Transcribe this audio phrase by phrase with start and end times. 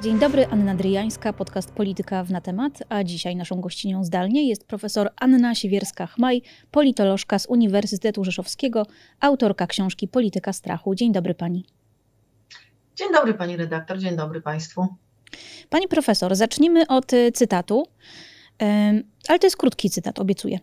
[0.00, 4.64] Dzień dobry, Anna Dryjańska, podcast Polityka w na temat, a dzisiaj naszą gościnią zdalnie jest
[4.64, 8.86] profesor Anna Siewierska-Chmaj, politolożka z Uniwersytetu Rzeszowskiego,
[9.20, 10.94] autorka książki Polityka strachu.
[10.94, 11.66] Dzień dobry pani.
[12.96, 14.86] Dzień dobry pani redaktor, dzień dobry państwu.
[15.70, 17.86] Pani profesor, zaczniemy od y, cytatu,
[19.28, 20.58] ale to jest krótki cytat, obiecuję.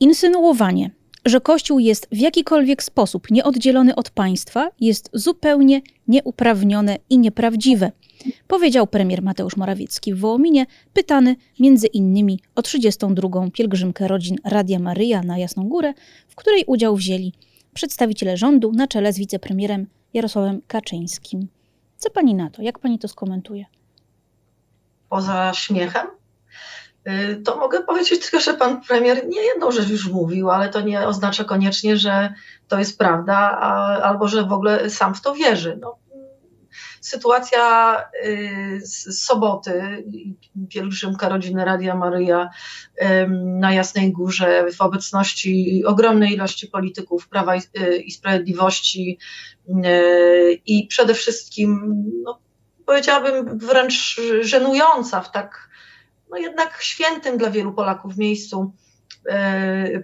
[0.00, 0.90] Insynuowanie,
[1.28, 7.92] że Kościół jest w jakikolwiek sposób nieoddzielony od państwa, jest zupełnie nieuprawnione i nieprawdziwe
[8.46, 13.50] powiedział premier Mateusz Morawiecki w Wołominie, pytany między innymi o 32.
[13.52, 15.94] pielgrzymkę rodzin Radia Maryja na Jasną Górę,
[16.28, 17.32] w której udział wzięli
[17.74, 21.48] przedstawiciele rządu na czele z wicepremierem Jarosławem Kaczyńskim.
[21.96, 22.62] Co pani na to?
[22.62, 23.64] Jak pani to skomentuje?
[25.08, 26.06] Poza śmiechem?
[27.06, 30.80] Y, to mogę powiedzieć tylko, że pan premier nie jedną rzecz już mówił, ale to
[30.80, 32.34] nie oznacza koniecznie, że
[32.68, 33.58] to jest prawda,
[34.02, 35.78] albo że w ogóle sam w to wierzy.
[35.80, 35.98] No,
[37.00, 40.04] sytuacja y, z soboty,
[40.68, 42.50] pielgrzymka rodziny Radia Maryja
[43.36, 47.60] na Jasnej Górze w obecności ogromnej ilości polityków Prawa i
[48.08, 49.18] y, Sprawiedliwości
[50.66, 52.38] i przede wszystkim, no,
[52.86, 55.68] powiedziałabym, wręcz żenująca w tak
[56.30, 58.72] no jednak świętym dla wielu Polaków miejscu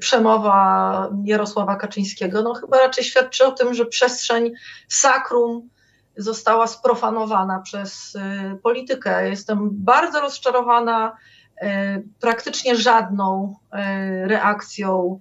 [0.00, 4.52] przemowa Jarosława Kaczyńskiego, no chyba raczej świadczy o tym, że przestrzeń
[4.88, 5.68] sakrum
[6.16, 8.20] została sprofanowana przez y,
[8.62, 9.28] politykę.
[9.28, 11.16] Jestem bardzo rozczarowana
[11.62, 11.66] y,
[12.20, 13.56] praktycznie żadną
[14.24, 15.20] reakcją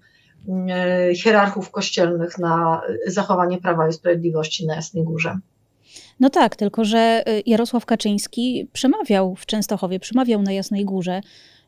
[1.16, 5.38] hierarchów kościelnych na zachowanie Prawa i Sprawiedliwości na Jasnej Górze.
[6.24, 11.22] No tak, tylko że Jarosław Kaczyński przemawiał w Częstochowie, przemawiał na Jasnej Górze.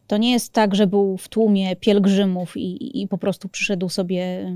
[0.08, 4.54] To nie jest tak, że był w tłumie pielgrzymów i, i po prostu przyszedł sobie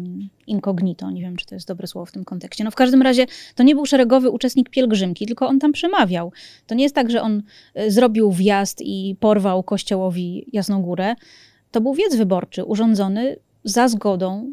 [0.47, 1.11] incognito.
[1.11, 2.63] Nie wiem, czy to jest dobre słowo w tym kontekście.
[2.63, 6.31] No w każdym razie to nie był szeregowy uczestnik pielgrzymki, tylko on tam przemawiał.
[6.67, 7.43] To nie jest tak, że on
[7.79, 11.15] y, zrobił wjazd i porwał kościołowi Jasną Górę.
[11.71, 14.51] To był wiec wyborczy urządzony za zgodą,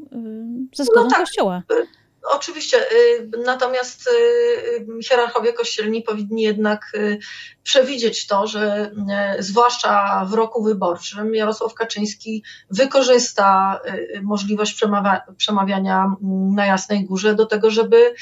[0.72, 1.20] y, za zgodą no tak.
[1.20, 1.62] kościoła.
[2.30, 4.12] Oczywiście, y, natomiast y,
[4.98, 6.92] y, hierarchowie kościelni powinni jednak
[7.62, 8.90] przewidzieć to, że
[9.38, 13.80] zwłaszcza w roku wyborczym Jarosław Kaczyński wykorzysta
[14.22, 14.80] możliwość
[15.36, 16.12] przemawiania
[16.54, 18.14] na Jasnej Górze do tego, żeby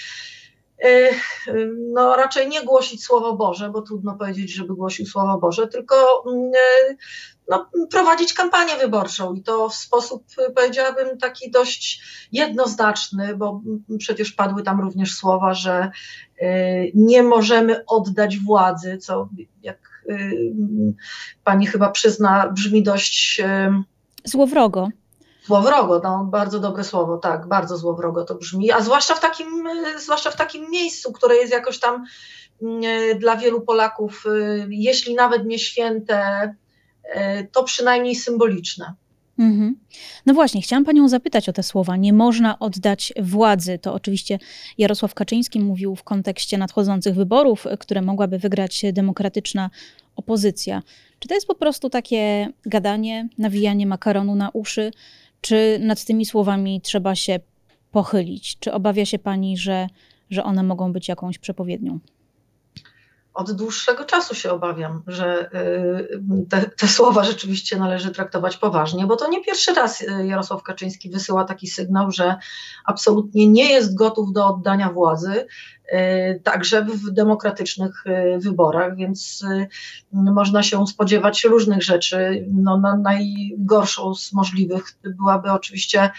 [1.92, 6.24] no raczej nie głosić Słowo Boże, bo trudno powiedzieć, żeby głosił Słowo Boże, tylko
[7.48, 10.24] no, prowadzić kampanię wyborczą i to w sposób,
[10.56, 13.60] powiedziałabym, taki dość jednoznaczny, bo
[13.98, 15.90] przecież padły tam również słowa, że
[16.42, 19.28] y, nie możemy oddać władzy, co
[19.62, 20.54] jak y,
[21.44, 23.40] pani chyba przyzna, brzmi dość.
[23.40, 23.82] Y,
[24.24, 24.88] złowrogo.
[25.46, 29.68] Złowrogo, no, bardzo dobre słowo, tak, bardzo złowrogo to brzmi, a zwłaszcza w takim,
[29.98, 32.04] zwłaszcza w takim miejscu, które jest jakoś tam
[33.18, 34.24] dla wielu Polaków,
[34.68, 36.54] jeśli nawet nie święte,
[37.52, 38.94] to przynajmniej symboliczne.
[39.38, 39.76] Mhm.
[40.26, 41.96] No właśnie, chciałam Panią zapytać o te słowa.
[41.96, 43.78] Nie można oddać władzy.
[43.78, 44.38] To oczywiście
[44.78, 49.70] Jarosław Kaczyński mówił w kontekście nadchodzących wyborów, które mogłaby wygrać demokratyczna
[50.16, 50.82] opozycja.
[51.18, 54.90] Czy to jest po prostu takie gadanie, nawijanie makaronu na uszy,
[55.40, 57.40] czy nad tymi słowami trzeba się
[57.90, 58.58] pochylić?
[58.58, 59.86] Czy obawia się Pani, że,
[60.30, 61.98] że one mogą być jakąś przepowiednią?
[63.34, 69.16] Od dłuższego czasu się obawiam, że y, te, te, słowa rzeczywiście należy traktować poważnie, bo
[69.16, 72.36] to nie pierwszy raz y, Jarosław Kaczyński wysyła taki sygnał, że
[72.84, 75.46] absolutnie nie jest gotów do oddania władzy,
[75.92, 78.04] y, także w demokratycznych
[78.38, 79.44] wyborach, więc
[80.12, 82.46] można się spodziewać różnych rzeczy.
[82.52, 86.10] No, na najgorszą z możliwych byłaby oczywiście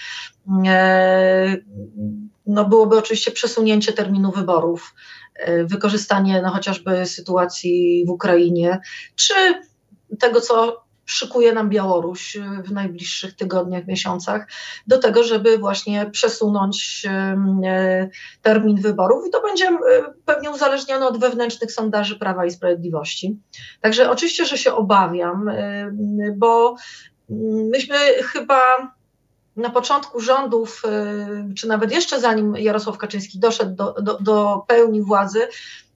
[2.48, 4.96] no byłoby oczywiście przesunięcie terminu wyborów
[5.64, 8.80] wykorzystanie no, chociażby sytuacji w Ukrainie,
[9.16, 9.34] czy
[10.20, 14.48] tego, co szykuje nam Białoruś w najbliższych tygodniach, miesiącach,
[14.88, 18.10] do tego, żeby właśnie przesunąć e,
[18.42, 19.78] termin wyborów i to będzie
[20.26, 23.40] pewnie uzależnione od wewnętrznych sondaży Prawa i Sprawiedliwości.
[23.82, 25.52] Także oczywiście, że się obawiam,
[26.36, 26.76] bo
[27.72, 28.62] myśmy chyba
[29.56, 30.84] na początku rządów,
[31.50, 35.48] y, czy nawet jeszcze zanim Jarosław Kaczyński doszedł do, do, do pełni władzy,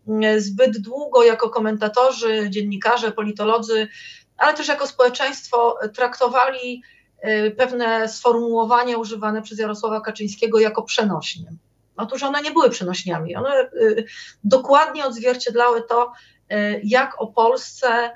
[0.07, 3.87] y, zbyt długo jako komentatorzy, dziennikarze, politolodzy,
[4.37, 6.83] ale też jako społeczeństwo traktowali
[7.25, 11.51] y, pewne sformułowania używane przez Jarosława Kaczyńskiego jako przenośnie.
[11.97, 13.35] Otóż one nie były przenośniami.
[13.35, 13.69] One
[14.43, 16.11] dokładnie odzwierciedlały to,
[16.83, 18.11] jak o Polsce,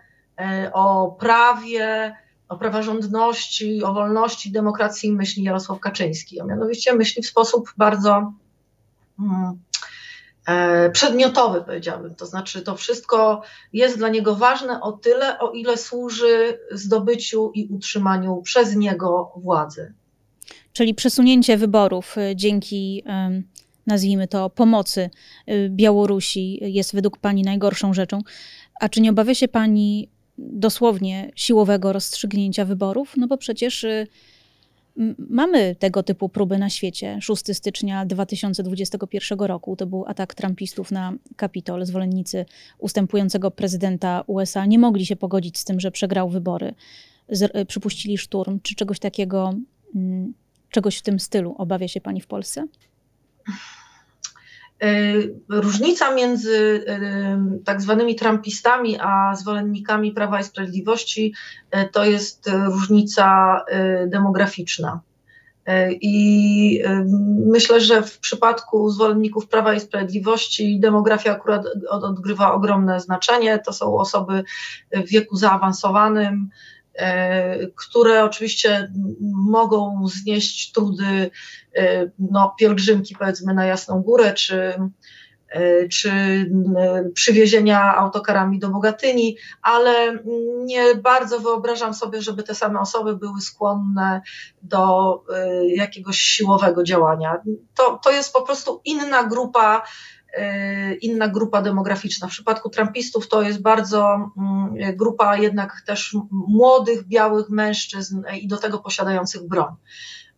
[0.74, 2.16] o prawie,
[2.54, 8.34] o praworządności, o wolności, demokracji myśli Jarosław Kaczyński, a mianowicie myśli w sposób bardzo,
[9.18, 9.60] hmm,
[10.48, 12.16] e, przedmiotowy, powiedziałbym.
[12.16, 13.42] To znaczy, to wszystko
[13.74, 19.94] jest dla niego ważne o tyle, o ile służy zdobyciu i utrzymaniu przez niego władzy.
[20.74, 23.04] Czyli przesunięcie wyborów y, dzięki,
[23.88, 25.10] nazwijmy to, pomocy
[25.70, 28.22] Białorusi jest według Pani najgorszą rzeczą.
[28.80, 33.14] A czy nie obawia się Pani dosłownie siłowego rozstrzygnięcia wyborów?
[33.18, 34.08] No bo przecież y,
[35.18, 37.20] Mamy tego typu próby na świecie.
[37.22, 41.86] 6 stycznia 2021 roku to był atak trumpistów na Kapitol.
[41.86, 42.46] Zwolennicy
[42.78, 46.74] ustępującego prezydenta USA nie mogli się pogodzić z tym, że przegrał wybory.
[47.30, 48.60] Z, przypuścili szturm.
[48.64, 49.54] Czy czegoś takiego,
[50.70, 52.68] czegoś w tym stylu obawia się pani w Polsce?
[54.84, 55.14] E,
[55.50, 61.34] różnica między e, tak zwanymi trumpistami a zwolennikami Prawa i Sprawiedliwości
[61.72, 63.60] e, to jest różnica
[64.08, 65.02] demograficzna.
[65.92, 66.84] I
[67.46, 73.60] myślę, że w przypadku zwolenników Prawa i Sprawiedliwości demografia akurat odgrywa ogromne znaczenie.
[73.60, 74.44] To są osoby
[74.92, 76.50] w wieku zaawansowanym,
[77.76, 78.92] które oczywiście
[79.32, 81.32] mogą znieść trudy
[81.76, 84.74] e, no, pielgrzymki powiedzmy na Jasną Górę, czy,
[85.50, 86.12] e, czy
[87.14, 90.24] przywiezienia autokarami do Bogatyni, ale
[90.66, 94.22] nie bardzo wyobrażam sobie, żeby te same osoby były skłonne
[94.62, 95.24] do
[95.68, 97.42] jakiegoś siłowego działania.
[97.76, 99.84] To, to jest po prostu inna grupa
[100.23, 100.23] E,
[101.02, 102.28] inna grupa demograficzna.
[102.28, 108.58] W przypadku Trumpistów to jest bardzo mm, grupa jednak też młodych, białych mężczyzn i do
[108.58, 109.76] tego posiadających broń.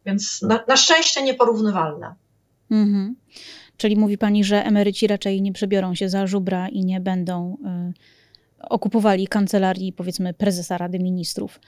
[0.06, 2.16] Więc na, na szczęście nieporównywalne.
[2.72, 3.16] Mhm.
[3.78, 7.58] Czyli mówi pani, że emeryci raczej nie przebiorą się za żubra i nie będą
[7.90, 7.94] y,
[8.70, 11.60] okupowali kancelarii, powiedzmy, prezesa Rady Ministrów.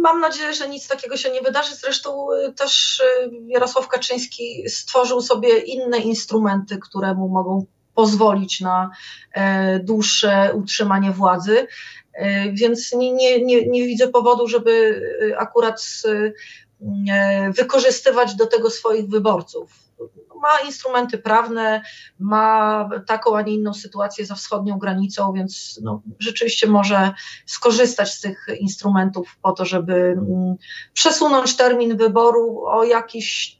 [0.00, 1.74] Mam nadzieję, że nic takiego się nie wydarzy.
[1.76, 8.90] Zresztą y, też y, Jarosław Kaczyński stworzył sobie inne instrumenty, które mu mogą pozwolić na
[9.32, 11.66] e, dłuższe utrzymanie władzy.
[12.12, 14.70] E, więc nie, nie, nie, nie widzę powodu, żeby
[15.22, 15.82] y, akurat
[17.56, 19.83] wykorzystywać do tego swoich wyborców
[20.44, 21.82] ma instrumenty prawne,
[22.18, 27.12] ma taką, a nie inną sytuację za wschodnią granicą, więc no, rzeczywiście może
[27.46, 30.54] skorzystać z tych instrumentów po to, żeby mm,
[30.92, 33.58] przesunąć termin wyboru o jakiś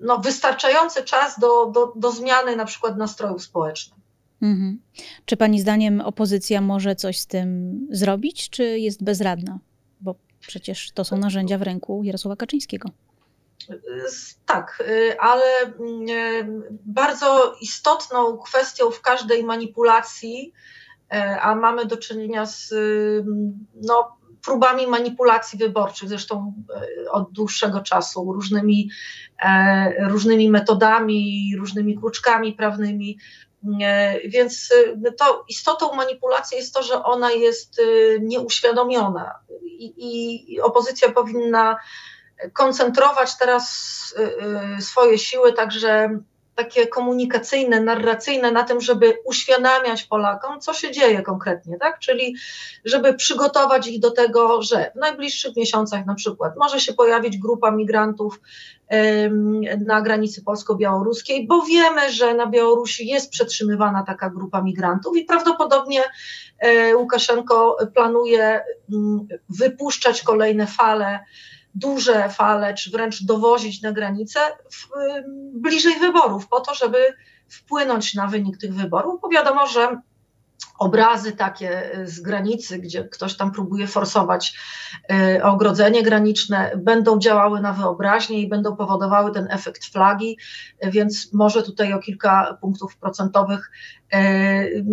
[0.00, 4.00] no, wystarczający czas do, do, do zmiany na przykład nastrojów społecznych.
[4.42, 4.80] Mhm.
[5.24, 9.58] Czy Pani zdaniem opozycja może coś z tym zrobić, czy jest bezradna?
[10.00, 12.90] Bo przecież to są narzędzia w ręku Jarosława Kaczyńskiego.
[14.46, 20.52] Tak, y, ale mm, y, bardzo istotną kwestią w każdej manipulacji,
[21.14, 22.74] y, a mamy do czynienia z
[23.74, 26.54] no, próbami manipulacji wyborczych, zresztą
[27.10, 28.90] od dłuższego czasu, różnymi,
[29.98, 33.18] różnymi metodami, różnymi kruczkami prawnymi.
[34.24, 34.74] Więc
[35.18, 37.80] to istotą manipulacji jest to, że ona jest
[38.20, 41.76] nieuświadomiona i, i opozycja powinna
[42.52, 43.64] koncentrować teraz
[44.18, 46.18] y, y, swoje siły także
[46.56, 51.98] takie komunikacyjne, narracyjne na tym, żeby uświadamiać Polakom, co się dzieje konkretnie, tak?
[51.98, 52.36] Czyli
[52.84, 57.70] żeby przygotować ich do tego, że w najbliższych miesiącach na przykład może się pojawić grupa
[57.70, 58.40] migrantów
[59.86, 66.02] na granicy polsko-białoruskiej, bo wiemy, że na Białorusi jest przetrzymywana taka grupa migrantów i prawdopodobnie
[66.58, 68.64] e, Łukaszenko planuje
[69.48, 71.20] wypuszczać kolejne fale
[71.76, 74.40] duże fale, czy wręcz dowozić na granicę
[74.72, 74.88] w,
[75.54, 76.98] bliżej wyborów, po to, żeby
[77.48, 80.00] wpłynąć na wynik tych wyborów, bo wiadomo, że
[80.78, 84.58] obrazy takie z granicy, gdzie ktoś tam próbuje forsować
[85.12, 90.38] y, ogrodzenie graniczne, będą działały na wyobraźnię i będą powodowały ten efekt flagi,
[90.82, 93.70] więc może tutaj o kilka punktów procentowych
[94.14, 94.84] y,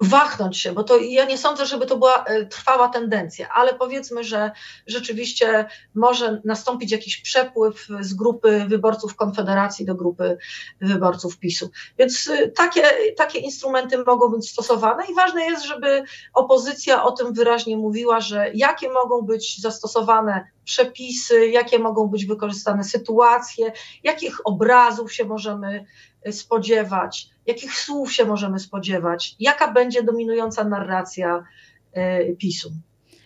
[0.00, 4.24] wachnąć się, bo to ja nie sądzę, żeby to była e, trwała tendencja, ale powiedzmy,
[4.24, 4.50] że
[4.86, 10.38] rzeczywiście może nastąpić jakiś przepływ z grupy wyborców Konfederacji do grupy
[10.80, 11.70] wyborców PiSu.
[11.98, 12.82] Więc e, takie,
[13.16, 16.02] takie instrumenty mogą być stosowane i ważne jest, żeby
[16.34, 22.84] opozycja o tym wyraźnie mówiła, że jakie mogą być zastosowane przepisy, jakie mogą być wykorzystane
[22.84, 23.72] sytuacje,
[24.04, 25.84] jakich obrazów się możemy
[26.30, 31.44] spodziewać, jakich słów się możemy spodziewać, jaka będzie dominująca narracja
[31.92, 32.72] e, PiSu.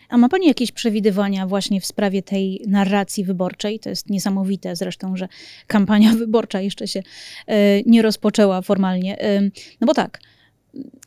[0.09, 3.79] A ma Pani jakieś przewidywania właśnie w sprawie tej narracji wyborczej?
[3.79, 5.27] To jest niesamowite zresztą, że
[5.67, 7.03] kampania wyborcza jeszcze się
[7.47, 9.21] e, nie rozpoczęła formalnie.
[9.21, 9.41] E,
[9.81, 10.19] no bo tak,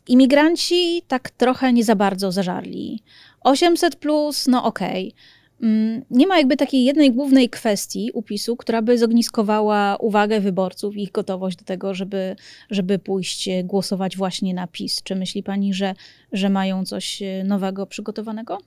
[0.09, 3.03] imigranci tak trochę nie za bardzo zażarli.
[3.41, 5.09] 800 plus, no okej.
[5.09, 5.44] Okay.
[5.65, 11.03] Mm, nie ma jakby takiej jednej głównej kwestii upisu, która by zogniskowała uwagę wyborców i
[11.03, 12.37] ich gotowość do tego, żeby,
[12.71, 15.03] żeby pójść głosować właśnie na PiS.
[15.03, 15.95] Czy myśli pani, że,
[16.33, 18.59] że mają coś nowego przygotowanego?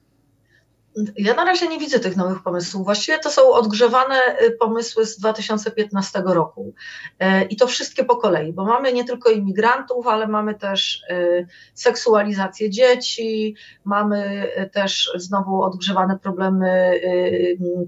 [1.17, 2.85] Ja na razie nie widzę tych nowych pomysłów.
[2.85, 6.73] Właściwie to są odgrzewane y, pomysły z 2015 roku.
[7.23, 11.47] Y, I to wszystkie po kolei, bo mamy nie tylko imigrantów, ale mamy też y,
[11.73, 17.01] seksualizację dzieci, mamy też znowu odgrzewane problemy,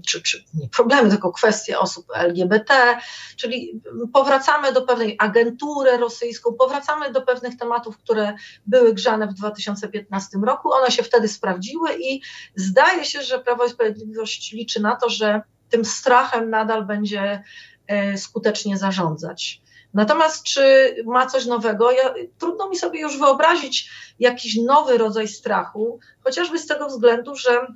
[0.06, 2.98] czy, czy nie problemy, tylko kwestie osób LGBT,
[3.36, 8.34] czyli powracamy do pewnej agentury rosyjską, powracamy do pewnych tematów, które
[8.66, 10.72] były grzane w 2015 roku.
[10.72, 12.22] One się wtedy sprawdziły i
[12.56, 17.42] zdaje wydaje się, że Prawo i Sprawiedliwość liczy na to, że tym strachem nadal będzie
[17.86, 19.62] e, skutecznie zarządzać.
[19.94, 21.90] Natomiast czy ma coś nowego?
[21.90, 27.66] Ja, trudno mi sobie już wyobrazić jakiś nowy rodzaj strachu, chociażby z tego względu, że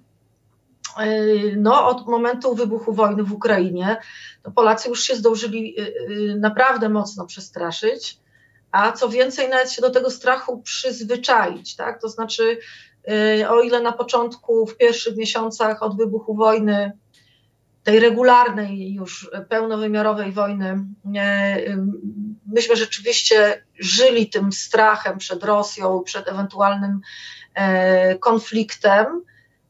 [0.99, 1.17] e,
[1.57, 3.97] no, od momentu wybuchu wojny w Ukrainie
[4.43, 5.85] to Polacy już się zdążyli e,
[6.37, 8.19] naprawdę mocno przestraszyć,
[8.73, 11.77] a co więcej, nawet się do tego strachu przyzwyczaić.
[11.77, 12.01] Tak?
[12.01, 12.59] To znaczy,
[13.49, 16.93] o ile na początku, w pierwszych miesiącach od wybuchu wojny,
[17.85, 21.77] tej regularnej już pełnowymiarowej wojny, y,
[22.47, 27.01] myśmy rzeczywiście żyli tym strachem przed Rosją, przed ewentualnym
[27.55, 29.23] e, konfliktem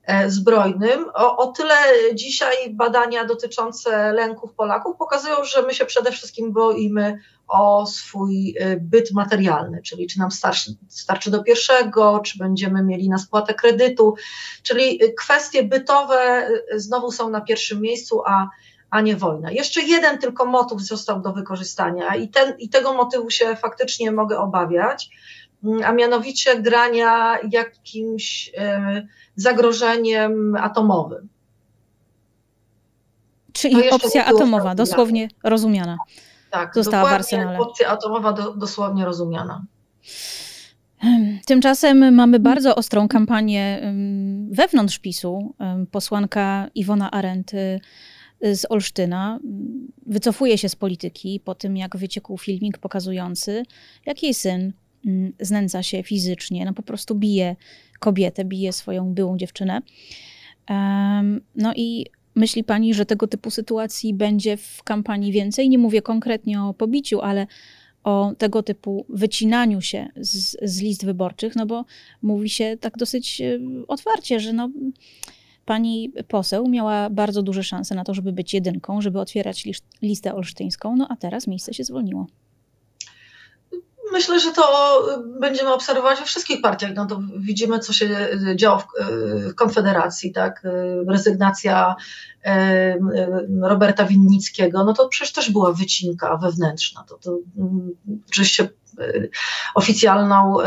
[0.05, 1.09] e, zbrojnym.
[1.15, 1.75] O, o, tyle
[2.15, 8.81] dzisiaj badania dotyczące lęków Polaków pokazują, że my się przede wszystkim boimy o swój y,
[8.81, 14.15] byt materialny, czyli czy nam starczy, starczy do pierwszego, czy będziemy mieli na spłatę kredytu,
[14.63, 18.49] czyli y, kwestie bytowe y, znowu są na pierwszym miejscu, a,
[18.91, 19.51] a nie wojna.
[19.51, 24.39] Jeszcze jeden tylko motyw został do wykorzystania i, ten, i tego motywu się faktycznie mogę
[24.39, 25.11] obawiać,
[25.65, 28.53] mm, a mianowicie grania jakimś
[29.37, 31.29] zagrożeniem atomowym.
[33.53, 35.97] Czyli opcja atomowa, dosłownie rozumiana
[36.55, 37.59] tak, została w arsenale.
[37.59, 39.65] Opcja atomowa do, dosłownie rozumiana.
[41.47, 43.93] Tymczasem mamy bardzo ostrą kampanię
[44.51, 45.55] wewnątrz PiSu.
[45.91, 47.81] Posłanka Iwona Arendt y,
[48.57, 49.39] z Olsztyna
[50.07, 53.63] wycofuje się z polityki po tym, jak wyciekł filmik pokazujący,
[54.07, 54.73] jak jej syn
[55.41, 57.57] znęca się fizycznie, no po prostu bije
[58.01, 59.83] kobietę, bije swoją byłą dziewczynę.
[61.57, 65.69] No i Myśli pani, że tego typu sytuacji będzie w kampanii więcej?
[65.69, 67.47] Nie mówię konkretnie o pobiciu, ale
[68.05, 71.85] o tego typu wycinaniu się z, z list wyborczych, no bo
[72.23, 74.71] mówi się tak dosyć e, otwarcie, że no,
[75.65, 79.65] pani poseł miała bardzo duże szanse na to, żeby być jedynką, żeby otwierać
[80.03, 82.27] listę olsztyńską, no a teraz miejsce się zwolniło.
[84.13, 84.63] Myślę, że to
[85.41, 86.91] będziemy obserwować we wszystkich partiach.
[86.95, 88.87] No to widzimy, co się działo w,
[89.51, 90.63] w Konfederacji, tak?
[91.09, 91.95] Rezygnacja
[93.63, 97.05] Roberta Winnickiego, no to przecież też była wycinka wewnętrzna.
[97.09, 97.39] To, to
[98.29, 98.84] oczywiście Y,
[99.75, 100.65] oficjalną, y,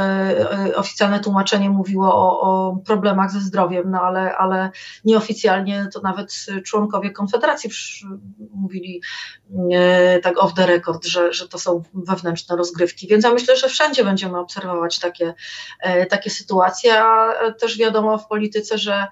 [0.67, 4.71] y, oficjalne tłumaczenie mówiło o, o, problemach ze zdrowiem, no ale, ale
[5.05, 7.69] nieoficjalnie to nawet członkowie Konfederacji
[8.53, 9.01] mówili
[10.23, 13.07] tak off the record, że, że to są wewnętrzne rozgrywki.
[13.07, 15.33] Więc ja myślę, że wszędzie będziemy obserwować takie,
[16.09, 19.07] takie sytuacje, a też wiadomo w polityce, że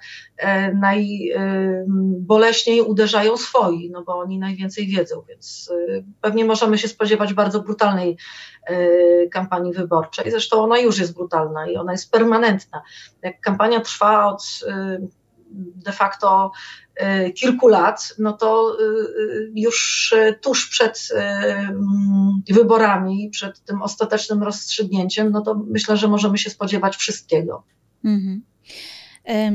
[0.73, 5.71] najboleśniej uderzają swoi, no bo oni najwięcej wiedzą, więc
[6.21, 8.17] pewnie możemy się spodziewać bardzo brutalnej
[8.69, 10.31] Y, kampanii wyborczej.
[10.31, 12.81] Zresztą ona już jest brutalna i ona jest permanentna.
[13.21, 15.07] Jak kampania trwa od y,
[15.75, 16.51] de facto
[17.01, 18.77] y, kilku lat, no to
[19.55, 21.09] już tuż przed
[22.49, 27.63] wyborami, przed tym ostatecznym rozstrzygnięciem, no to myślę, że możemy się spodziewać wszystkiego.
[28.03, 28.41] Mhm.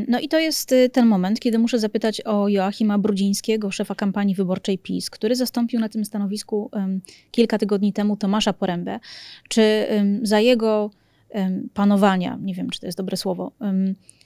[0.09, 4.35] No i to jest y, ten moment, kiedy muszę zapytać o Joachima Brudzińskiego, szefa kampanii
[4.35, 6.71] wyborczej PiS, który zastąpił na tym stanowisku
[7.31, 9.01] kilka tygodni temu Tomasza Porębę.
[9.49, 9.87] Czy
[10.23, 10.91] za jego
[11.75, 13.53] panowania, nie wiem czy to jest dobre słowo,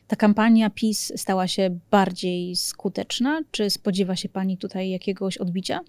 [0.08, 3.40] ta kampania PiS stała się bardziej skuteczna?
[3.50, 5.80] Czy spodziewa się pani tutaj jakiegoś odbicia?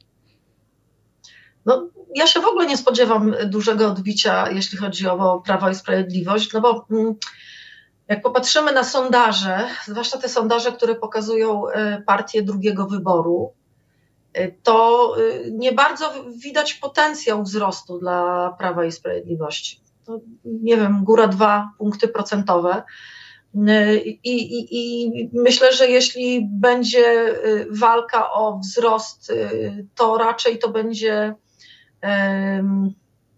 [1.65, 6.53] No, ja się w ogóle nie spodziewam dużego odbicia, jeśli chodzi o Prawo i Sprawiedliwość,
[6.53, 7.15] no bo mm,
[8.07, 13.53] jak popatrzymy na sondaże, zwłaszcza te sondaże, które pokazują e, partię drugiego wyboru,
[14.33, 19.79] e, to e, nie bardzo widać potencjał wzrostu dla Prawa i Sprawiedliwości.
[20.05, 22.83] To, nie wiem, góra dwa punkty procentowe.
[23.97, 27.35] I, i, I, myślę, że jeśli będzie
[27.79, 29.33] walka o wzrost,
[29.95, 31.35] to raczej to będzie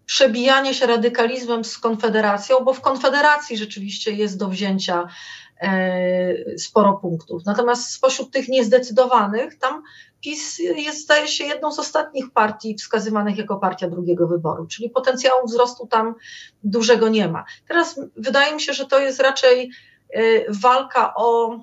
[0.08, 5.08] przebijanie się radykalizmem z Konfederacją, bo w Konfederacji rzeczywiście jest do wzięcia
[6.58, 7.42] sporo punktów.
[7.46, 9.82] Natomiast spośród tych niezdecydowanych, tam
[10.20, 15.46] PiS jest, zdaje się, jedną z ostatnich partii wskazywanych jako partia drugiego wyboru, czyli potencjału
[15.46, 16.14] wzrostu tam
[16.64, 17.44] dużego nie ma.
[17.68, 19.70] Teraz wydaje mi się, że to jest raczej
[20.48, 21.58] walka o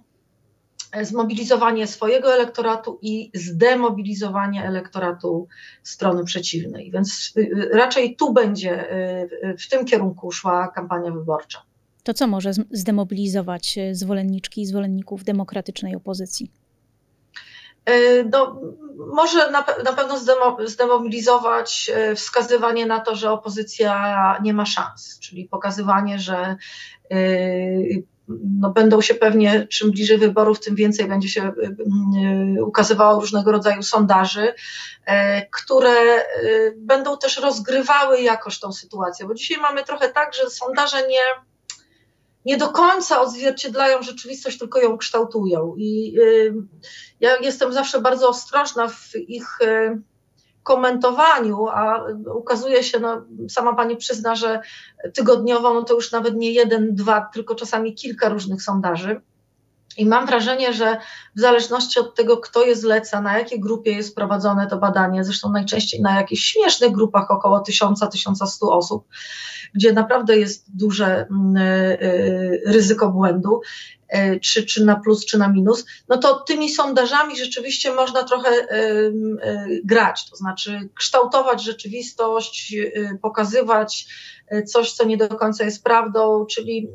[1.02, 5.48] zmobilizowanie swojego elektoratu i zdemobilizowanie elektoratu
[5.84, 6.92] strony przeciwnej.
[6.92, 8.94] Więc y, y, raczej tu będzie,
[9.44, 11.62] y, w tym kierunku szła kampania wyborcza.
[12.04, 16.52] To co może zdemobilizować zwolenniczki i zwolenników demokratycznej opozycji?
[18.32, 18.62] No,
[19.14, 20.18] może na, na pewno
[20.68, 26.56] zdemobilizować wskazywanie na to, że opozycja nie ma szans, czyli pokazywanie, że
[28.60, 31.76] no będą się pewnie, czym bliżej wyborów, tym więcej będzie się y,
[32.58, 34.54] y, ukazywało różnego rodzaju sondaży,
[35.06, 40.50] e, które y, będą też rozgrywały jakoś tą sytuację, bo dzisiaj mamy trochę tak, że
[40.50, 41.22] sondaże nie,
[42.46, 45.76] nie do końca odzwierciedlają rzeczywistość, tylko ją kształtują.
[45.78, 46.16] I
[47.20, 49.60] ja jestem zawsze bardzo ostrożna w ich
[50.66, 52.06] komentowaniu, a
[52.36, 54.60] ukazuje się, no, sama pani przyzna, że
[55.14, 59.22] tygodniowo no to już nawet nie jeden, dwa, tylko czasami kilka różnych sondaży.
[59.98, 60.98] I mam wrażenie, że
[61.36, 65.52] w zależności od tego, kto je zleca, na jakiej grupie jest prowadzone to badanie, zresztą
[65.52, 69.08] najczęściej na jakichś śmiesznych grupach około 1000-1100 osób,
[69.74, 73.62] gdzie naprawdę jest duże mm, y, y, ryzyko błędu,
[74.16, 78.50] y, czy, czy na plus, czy na minus, no to tymi sondażami rzeczywiście można trochę
[79.84, 82.76] grać, to znaczy kształtować rzeczywistość,
[83.22, 84.08] pokazywać
[84.66, 86.90] coś, co nie do końca jest prawdą, czyli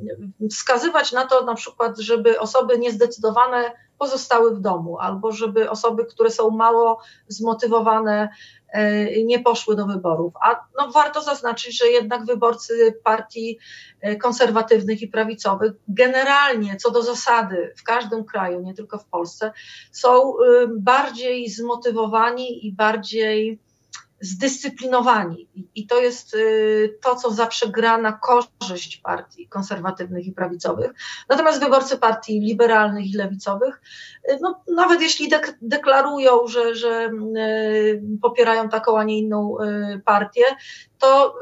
[0.50, 6.30] wskazywać na to na przykład, żeby osoby niezdecydowane pozostały w domu, albo żeby osoby, które
[6.30, 8.28] są mało zmotywowane,
[8.72, 10.34] e, nie poszły do wyborów.
[10.42, 13.58] A no, warto zaznaczyć, że jednak wyborcy partii
[14.00, 19.52] e, konserwatywnych i prawicowych generalnie, co do zasady, w każdym kraju, nie tylko w Polsce,
[19.92, 20.32] są
[20.76, 23.58] bardziej zmotywowani i bardziej
[24.20, 25.48] zdyscyplinowani.
[25.74, 30.90] I to jest y, to, co zawsze gra na korzyść partii konserwatywnych i prawicowych.
[31.28, 33.80] Natomiast wyborcy partii liberalnych i lewicowych,
[34.30, 39.56] y, no, nawet jeśli dek deklarują, że, że y, popierają taką, a nie inną
[40.04, 40.44] partię,
[41.00, 41.34] to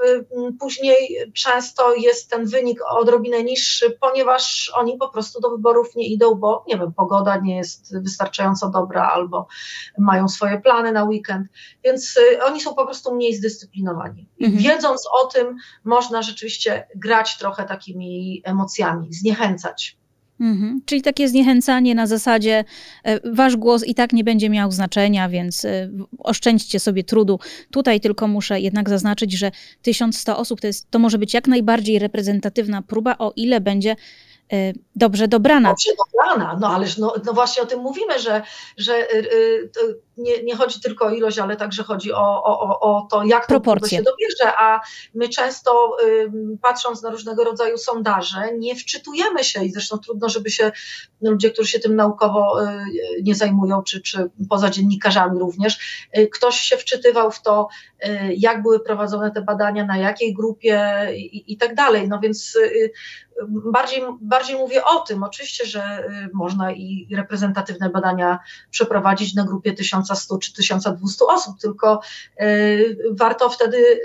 [0.61, 6.35] później często jest ten wynik odrobinę niższy, ponieważ oni po prostu do wyborów nie idą,
[6.35, 9.47] bo nie wiem, pogoda nie jest wystarczająco dobra albo
[9.99, 11.49] mają swoje plany na weekend,
[11.85, 14.29] więc oni są po prostu mniej zdyscyplinowani.
[14.41, 14.63] Mhm.
[14.63, 19.98] Wiedząc o tym, można rzeczywiście grać trochę takimi emocjami, zniechęcać.
[20.41, 20.81] Mhm.
[20.85, 22.65] Czyli takie zniechęcanie na zasadzie,
[23.05, 27.39] e, wasz głos i tak nie będzie miał znaczenia, więc e, oszczędźcie sobie trudu.
[27.71, 29.51] Tutaj tylko muszę jednak zaznaczyć, że
[29.83, 33.97] 1100 osób to, jest, to może być jak najbardziej reprezentatywna próba, o ile będzie
[34.97, 35.69] dobrze dobrana.
[35.69, 38.43] Dobrze dobrana, no ależ no, no właśnie o tym mówimy, że,
[38.77, 39.71] że yy,
[40.19, 43.55] nie, nie chodzi tylko o ilość, ale także chodzi o, o, o to, jak to
[43.87, 44.81] się dobierze, a
[45.15, 46.31] my często y,
[46.63, 50.73] patrząc na różnego rodzaju sondaże, nie wczytujemy się i zresztą trudno, żeby się
[51.21, 52.67] ludzie, którzy się tym naukowo y,
[53.23, 57.98] nie zajmują, czy, czy poza dziennikarzami również, y, ktoś się wczytywał w to, y,
[58.37, 62.09] jak były prowadzone te badania, na jakiej grupie i, i tak dalej.
[62.09, 62.93] No więc y,
[63.73, 68.39] bardziej, bardziej mówię o tym, oczywiście, że y, można i reprezentatywne badania
[68.71, 72.01] przeprowadzić na grupie 1000 1100 czy 1200 osób, tylko
[72.41, 74.01] y, warto wtedy y,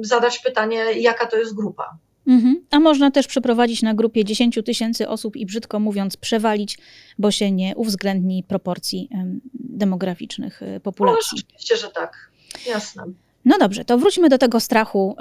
[0.00, 1.98] zadać pytanie, jaka to jest grupa.
[2.26, 2.64] Mhm.
[2.70, 6.78] A można też przeprowadzić na grupie 10 tysięcy osób i brzydko mówiąc przewalić,
[7.18, 9.08] bo się nie uwzględni proporcji
[9.54, 11.38] demograficznych y, populacji.
[11.38, 12.30] No, oczywiście, że tak.
[12.68, 13.04] Jasne.
[13.44, 15.16] No dobrze, to wróćmy do tego strachu,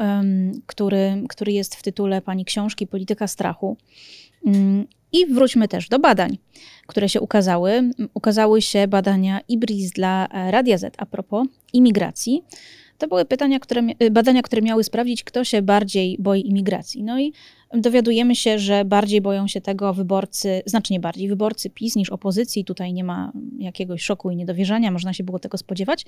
[0.66, 3.78] który, który jest w tytule pani książki Polityka strachu.
[4.46, 6.38] Mm, I wróćmy też do badań,
[6.88, 7.92] które się ukazały.
[8.14, 12.44] Ukazały się badania IBRIS dla e, Radia Z a propos imigracji.
[12.98, 17.04] To były pytania, które, e, badania, które miały sprawdzić, kto się bardziej boi imigracji.
[17.04, 17.34] No i
[17.74, 22.66] dowiadujemy się, że bardziej boją się tego wyborcy, znacznie bardziej wyborcy PiS niż opozycji.
[22.66, 26.06] Tutaj nie ma jakiegoś szoku i niedowierzania, można się było tego spodziewać.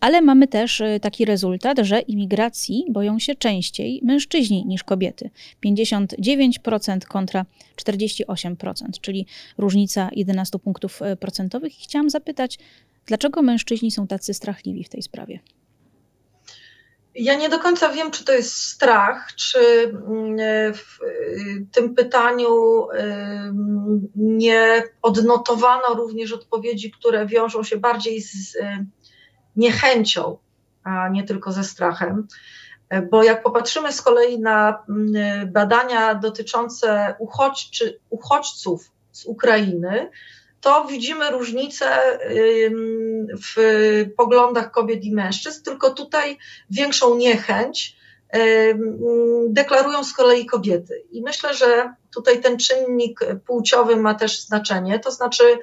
[0.00, 5.30] Ale mamy też y, taki rezultat, że imigracji boją się częściej mężczyźni niż kobiety.
[5.66, 7.46] 59% kontra
[7.76, 9.26] 48%, czyli
[9.58, 11.80] różnica 11 punktów y, procentowych.
[11.80, 12.58] I chciałam zapytać,
[13.06, 15.38] dlaczego mężczyźni są tacy strachliwi w tej sprawie?
[17.20, 22.86] Ja nie do końca wiem, czy to jest strach, czy mm, w y, tym pytaniu
[24.16, 28.56] nie odnotowano również odpowiedzi, które wiążą się bardziej z
[29.56, 30.38] niechęcią,
[30.84, 32.28] a nie tylko ze strachem.
[33.10, 40.10] Bo jak popatrzymy z kolei na mm, badania dotyczące uchodźczy, uchodźców z Ukrainy,
[40.60, 42.18] to widzimy różnicę
[43.46, 46.38] w poglądach kobiet i mężczyzn, tylko tutaj
[46.70, 47.96] większą niechęć
[49.48, 51.04] deklarują z kolei kobiety.
[51.10, 55.58] I myślę, że tutaj ten czynnik płciowy ma też znaczenie, to znaczy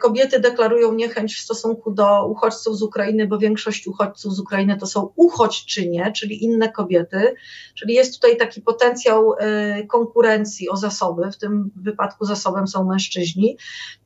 [0.00, 4.86] kobiety deklarują niechęć w stosunku do uchodźców z Ukrainy, bo większość uchodźców z Ukrainy to
[4.86, 7.34] są uchodźczynie, czyli inne kobiety,
[7.74, 13.56] czyli jest tutaj taki potencjał e, konkurencji o zasoby, w tym wypadku zasobem są mężczyźni.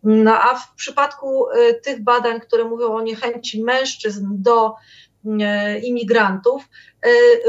[0.03, 4.75] No a w przypadku e, tych badań, które mówią o niechęci mężczyzn do
[5.83, 6.69] imigrantów,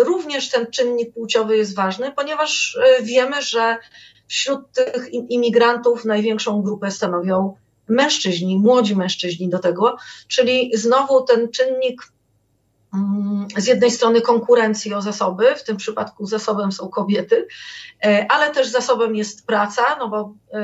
[0.05, 3.77] również ten czynnik płciowy jest ważny, ponieważ wiemy, że
[4.27, 7.55] wśród tych imigrantów największą grupę stanowią
[7.87, 9.97] mężczyźni, młodzi mężczyźni do tego,
[10.27, 12.01] czyli znowu ten czynnik
[12.93, 17.47] mm, z jednej strony konkurencji o zasoby, w tym przypadku zasobem są kobiety,
[18.05, 20.61] e, ale też zasobem jest praca, no bo e,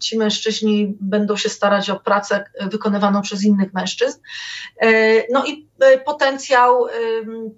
[0.00, 4.20] ci mężczyźni będą się starać o pracę wykonywaną przez innych mężczyzn.
[4.82, 4.88] E,
[5.32, 5.70] no i
[6.04, 6.86] potencjał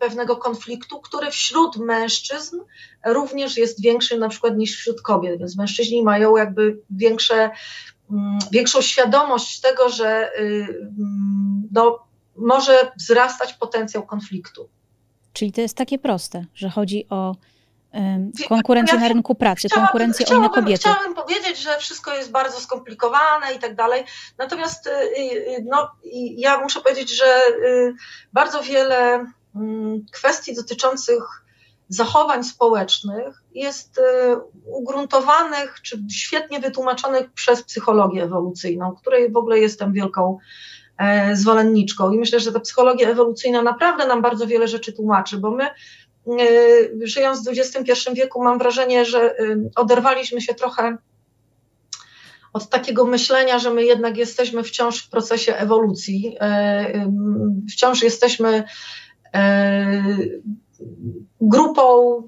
[0.01, 2.61] pewnego konfliktu, który wśród mężczyzn
[3.07, 7.51] również jest większy na przykład niż wśród kobiet, więc mężczyźni mają jakby większe
[8.53, 10.41] większą świadomość tego, że y,
[10.99, 11.99] mm, no,
[12.37, 14.69] może wzrastać potencjał konfliktu.
[15.33, 17.35] Czyli to jest takie proste, że chodzi o
[18.49, 20.81] konkurencję na rynku pracy, chciałabym, konkurencję o inne kobiety.
[20.81, 24.05] Chciałabym powiedzieć, że wszystko jest bardzo skomplikowane i tak dalej.
[24.39, 25.91] Natomiast y, y, no,
[26.37, 27.43] ja muszę powiedzieć, że
[28.33, 31.42] bardzo wiele mm, kwestii dotyczących
[31.95, 34.03] zachowań społecznych jest y,
[34.65, 40.39] ugruntowanych czy świetnie wytłumaczonych przez psychologię ewolucyjną, której w ogóle jestem wielką
[40.99, 42.13] e, zwolenniczką.
[42.13, 45.69] I myślę, że ta psychologia ewolucyjna naprawdę nam bardzo wiele rzeczy tłumaczy, bo my
[46.41, 50.97] y, żyjąc w XXI wieku, mam wrażenie, że y, oderwaliśmy się trochę
[52.53, 57.07] od takiego myślenia, że my jednak jesteśmy wciąż w procesie ewolucji, e,
[57.73, 58.65] wciąż jesteśmy
[59.35, 60.05] e,
[61.41, 62.23] grupą,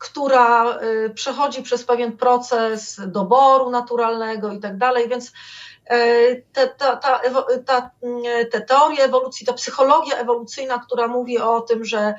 [0.00, 5.32] która y, przechodzi przez pewien proces doboru naturalnego i tak dalej, więc
[5.92, 7.20] y, te, ta, ta,
[7.66, 7.90] ta,
[8.40, 12.14] y, te teorie ewolucji, ta psychologia ewolucyjna, która mówi o tym, że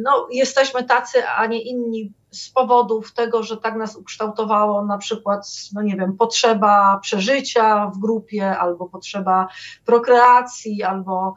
[0.00, 5.46] no, jesteśmy tacy, a nie inni z powodów tego, że tak nas ukształtowało na przykład,
[5.74, 9.48] no nie wiem, potrzeba przeżycia w grupie, albo potrzeba
[9.84, 11.34] prokreacji, albo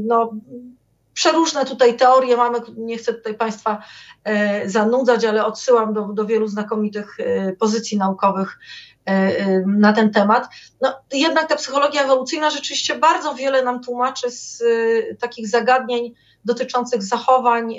[0.00, 0.30] no,
[1.20, 3.82] przeróżne tutaj teorie mamy, nie chcę tutaj Państwa
[4.24, 8.58] e, zanudzać, ale odsyłam do, do wielu znakomitych e, pozycji naukowych
[9.04, 10.48] e, na ten temat.
[10.80, 14.62] No, jednak ta psychologia ewolucyjna rzeczywiście bardzo wiele nam tłumaczy z
[15.20, 17.74] takich zagadnień dotyczących zachowań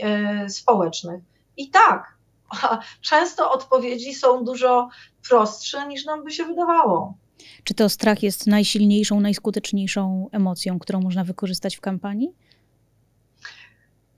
[0.49, 1.21] społecznych.
[1.57, 2.13] I tak,
[3.09, 4.89] często odpowiedzi są dużo
[5.29, 7.13] prostsze niż nam by się wydawało.
[7.63, 12.33] Czy to strach jest najsilniejszą, najskuteczniejszą emocją, którą można wykorzystać w kampanii?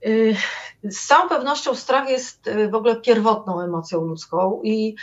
[0.06, 0.36] Y,
[0.82, 4.96] z całą pewnością strach jest y, w ogóle pierwotną emocją ludzką i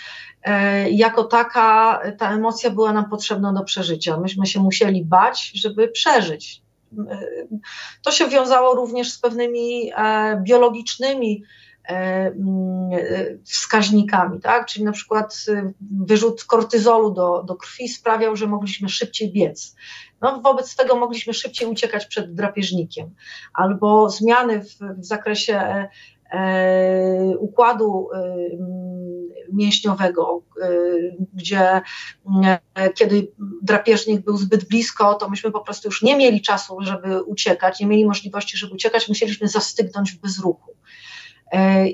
[0.48, 0.52] y,
[0.92, 4.18] jako taka ta emocja była nam potrzebna do przeżycia.
[4.18, 6.62] Myśmy się musieli bać, żeby przeżyć.
[8.04, 11.44] To się wiązało również z pewnymi e, biologicznymi
[11.86, 12.90] e, mm,
[13.46, 14.66] wskaźnikami, tak?
[14.66, 15.46] czyli na przykład
[15.92, 19.76] wyrzut kortyzolu do, do krwi sprawiał, że mogliśmy szybciej biec.
[20.22, 23.16] No, wobec tego mogliśmy szybciej uciekać przed drapieżnikiem,
[23.54, 25.90] albo zmiany w, w zakresie e,
[26.32, 28.36] e układu e,
[29.54, 30.70] mięśniowego, e,
[31.34, 31.82] gdzie
[32.96, 33.32] kiedy
[33.62, 37.88] drapieżnik był zbyt blisko, to myśmy po prostu już nie mieli czasu, żeby uciekać, nie
[37.88, 40.72] mieli możliwości, żeby uciekać, musieliśmy zastygnąć w bezruchu.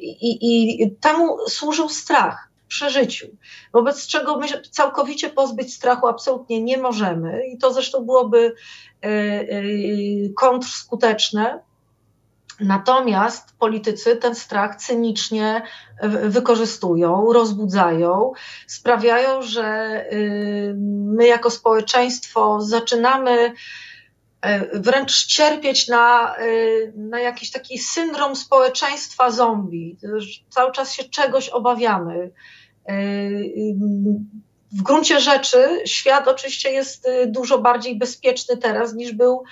[0.02, 3.28] I, i temu służył strach przeżyciu,
[3.74, 8.56] wobec czego my całkowicie pozbyć strachu absolutnie nie możemy i to zresztą byłoby
[9.04, 9.46] e, e,
[10.36, 11.60] kontrskuteczne.
[12.60, 15.62] Natomiast politycy ten strach cynicznie
[16.24, 18.32] wykorzystują, rozbudzają,
[18.68, 20.06] sprawiają, że e,
[21.16, 23.54] my jako społeczeństwo zaczynamy
[24.74, 26.36] wręcz cierpieć na,
[26.96, 29.98] na jakiś taki syndrom społeczeństwa zombie.
[30.50, 32.32] Cały czas się czegoś obawiamy.
[34.72, 39.44] W gruncie rzeczy świat oczywiście jest dużo bardziej bezpieczny teraz niż był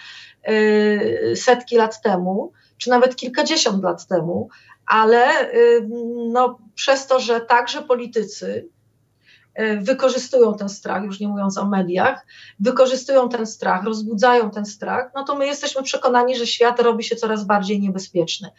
[1.35, 4.49] setki lat temu, czy nawet kilkadziesiąt lat temu,
[4.87, 5.51] ale
[6.31, 8.69] no, przez to, że także politycy
[9.81, 12.25] wykorzystują ten strach, już nie mówiąc o mediach,
[12.59, 17.15] wykorzystują ten strach, rozbudzają ten strach, no to my jesteśmy przekonani, że świat robi się
[17.15, 18.49] coraz bardziej niebezpieczny.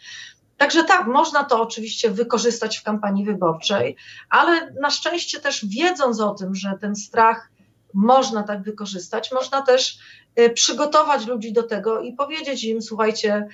[0.57, 3.95] Także tak, można to oczywiście wykorzystać w kampanii wyborczej,
[4.29, 7.49] ale na szczęście też wiedząc o tym, że ten strach
[7.93, 9.99] można tak wykorzystać, można też
[10.39, 13.47] y, przygotować ludzi do tego i powiedzieć im: słuchajcie,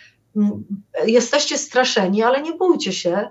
[1.06, 3.30] jesteście straszeni, ale nie bójcie się.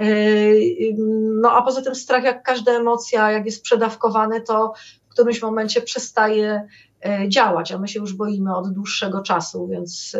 [0.00, 0.96] Y,
[1.40, 4.72] no a poza tym strach, jak każda emocja, jak jest przedawkowany, to
[5.08, 6.68] w którymś momencie przestaje
[7.06, 10.16] y, działać, a my się już boimy od dłuższego czasu, więc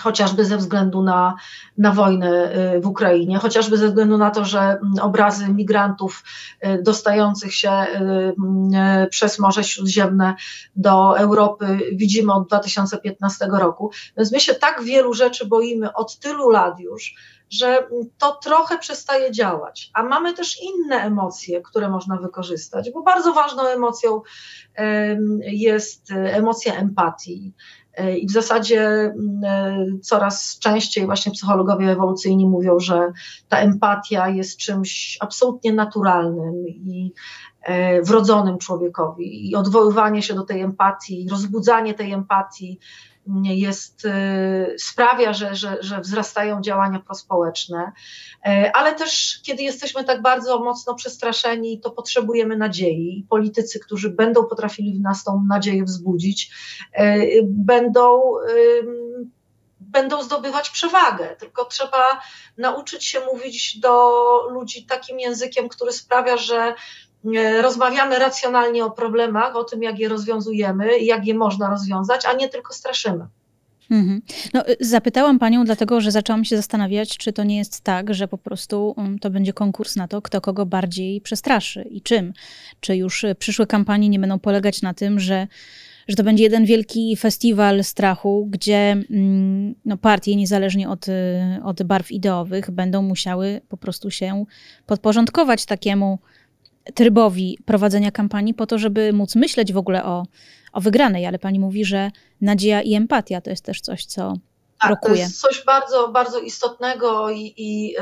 [0.00, 1.36] chociażby ze względu na,
[1.78, 6.24] na wojnę y, w Ukrainie, chociażby ze względu na to, że mm, obrazy migrantów
[6.64, 7.72] y, dostających się
[9.04, 10.34] y, przez Morze Śródziemne
[10.76, 13.90] do Europy widzimy od 2015 roku.
[14.16, 17.14] Więc my się tak wielu rzeczy boimy od tylu lat już,
[17.50, 17.86] że
[18.18, 19.90] to trochę przestaje działać.
[19.94, 24.20] A mamy też inne emocje, które można wykorzystać, bo bardzo ważną emocją
[25.42, 27.54] jest emocja empatii.
[27.94, 33.12] E, I w zasadzie mm, e, coraz częściej właśnie psychologowie ewolucyjni mówią, że
[33.48, 37.12] ta empatia jest czymś absolutnie naturalnym i
[37.62, 39.50] e, wrodzonym człowiekowi.
[39.50, 42.78] I odwoływanie się do tej empatii, rozbudzanie tej empatii
[43.44, 47.92] jest, y, sprawia, że, że, że wzrastają działania prospołeczne,
[48.46, 53.26] e, ale też kiedy jesteśmy tak bardzo mocno przestraszeni, to potrzebujemy nadziei.
[53.30, 56.50] Politycy, którzy będą potrafili w nas tą nadzieję wzbudzić,
[56.92, 58.20] e, będą
[59.80, 62.20] będą zdobywać przewagę, tylko trzeba
[62.58, 64.10] nauczyć się mówić do
[64.50, 66.74] ludzi takim językiem, który sprawia, że
[67.62, 72.32] rozmawiamy racjonalnie o problemach, o tym, jak je rozwiązujemy i jak je można rozwiązać, a
[72.32, 73.26] nie tylko straszymy.
[73.90, 74.22] Mhm.
[74.54, 78.28] No, y, zapytałam panią, dlatego że zaczęłam się zastanawiać, czy to nie jest tak, że
[78.28, 82.32] po prostu um, to będzie konkurs na to, kto kogo bardziej przestraszy i czym.
[82.80, 85.46] Czy już y, przyszłe kampanie nie będą polegać na tym, że,
[86.08, 91.12] że to będzie jeden wielki festiwal strachu, gdzie mm, no, partie, niezależnie od, y,
[91.64, 94.44] od barw ideowych, będą musiały po prostu się
[94.86, 96.18] podporządkować takiemu
[96.94, 100.26] trybowi prowadzenia kampanii po to, żeby móc myśleć w ogóle o,
[100.72, 104.34] o wygranej, ale pani mówi, że nadzieja i empatia to jest też coś, co
[104.80, 105.14] tak, rokuje.
[105.14, 107.96] To jest coś bardzo, bardzo istotnego i, i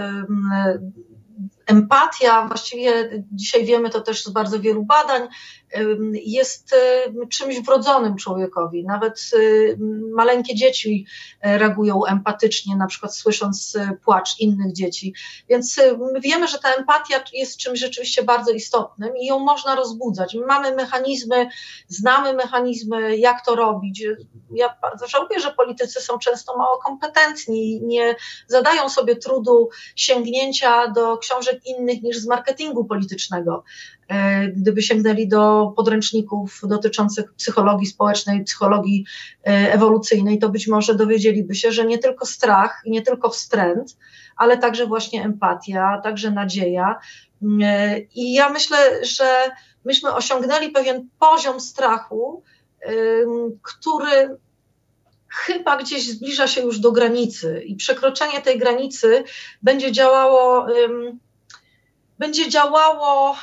[1.69, 5.29] empatia, właściwie dzisiaj wiemy to też z bardzo wielu badań,
[6.13, 6.75] jest
[7.31, 8.85] czymś wrodzonym człowiekowi.
[8.85, 9.31] Nawet
[10.13, 11.07] maleńkie dzieci
[11.41, 15.15] e, reagują empatycznie, na przykład słysząc e, płacz innych dzieci.
[15.49, 15.81] Więc
[16.13, 20.35] my wiemy, że ta empatia jest czymś rzeczywiście bardzo istotnym i ją można rozbudzać.
[20.35, 21.49] My mamy mechanizmy,
[21.89, 24.05] znamy mechanizmy, jak to robić.
[24.55, 30.89] Ja bardzo żałuję, że politycy są często mało kompetentni i nie zadają sobie trudu sięgnięcia
[30.89, 33.65] do książek innych niż z marketingu politycznego.
[34.09, 39.05] E, gdyby sięgnęli do podręczników dotyczących psychologii społecznej, psychologii
[39.47, 43.97] e, ewolucyjnej, to być może dowiedzieliby się, że nie tylko strach i nie tylko wstręt,
[44.37, 46.99] ale także właśnie empatia, także nadzieja.
[47.63, 49.51] E, I ja myślę, że
[49.85, 52.43] myśmy osiągnęli pewien poziom strachu,
[53.63, 54.39] który
[55.29, 59.25] chyba gdzieś zbliża się już do granicy i przekroczenie tej granicy
[59.63, 60.67] będzie działało
[62.19, 63.37] będzie działało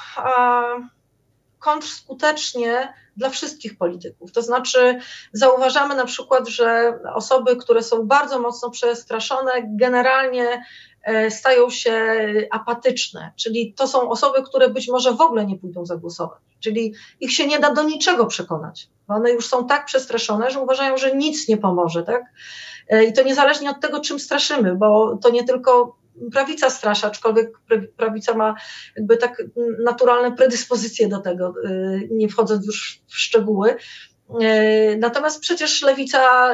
[1.60, 4.32] kontrzskutecznie dla wszystkich polityków.
[4.32, 5.00] To znaczy,
[5.34, 10.64] zauważamy na przykład, że osoby, które są bardzo mocno przestraszone, generalnie
[11.04, 12.18] e, stają się
[12.52, 17.34] apatyczne, czyli to są osoby, które być może w ogóle nie pójdą zagłosować, czyli ich
[17.34, 21.16] się nie da do niczego przekonać, bo one już są tak przestraszone, że uważają, że
[21.16, 22.24] nic nie pomoże, tak?
[22.90, 25.96] E, I to niezależnie od tego, czym straszymy, bo to nie tylko
[26.32, 27.52] prawica straszy, aczkolwiek
[27.98, 28.56] prawica ma
[28.96, 29.44] jakby tak
[29.84, 33.76] naturalne predyspozycje do tego, y, nie wchodząc już w szczegóły.
[34.42, 36.54] Y, natomiast przecież lewica